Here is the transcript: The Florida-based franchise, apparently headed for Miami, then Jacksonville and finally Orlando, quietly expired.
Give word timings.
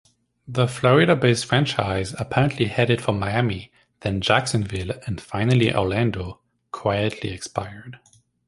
The 0.47 0.67
Florida-based 0.67 1.45
franchise, 1.45 2.15
apparently 2.17 2.65
headed 2.65 3.03
for 3.03 3.11
Miami, 3.13 3.71
then 3.99 4.19
Jacksonville 4.19 4.99
and 5.05 5.21
finally 5.21 5.71
Orlando, 5.71 6.39
quietly 6.71 7.29
expired. 7.29 7.99